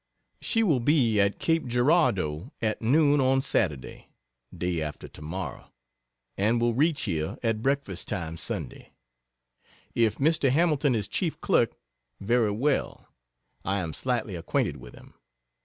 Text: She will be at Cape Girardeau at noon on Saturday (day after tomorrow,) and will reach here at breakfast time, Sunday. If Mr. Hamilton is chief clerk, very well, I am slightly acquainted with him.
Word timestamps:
She 0.41 0.63
will 0.63 0.79
be 0.79 1.19
at 1.21 1.37
Cape 1.37 1.67
Girardeau 1.67 2.51
at 2.59 2.81
noon 2.81 3.21
on 3.21 3.43
Saturday 3.43 4.07
(day 4.51 4.81
after 4.81 5.07
tomorrow,) 5.07 5.69
and 6.35 6.59
will 6.59 6.73
reach 6.73 7.01
here 7.01 7.37
at 7.43 7.61
breakfast 7.61 8.07
time, 8.07 8.35
Sunday. 8.37 8.93
If 9.93 10.15
Mr. 10.15 10.49
Hamilton 10.49 10.95
is 10.95 11.07
chief 11.07 11.39
clerk, 11.39 11.75
very 12.19 12.49
well, 12.49 13.09
I 13.63 13.77
am 13.79 13.93
slightly 13.93 14.35
acquainted 14.35 14.77
with 14.77 14.95
him. 14.95 15.13